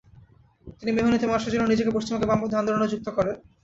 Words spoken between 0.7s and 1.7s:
তিনি মেহনতি মানুষের জন্য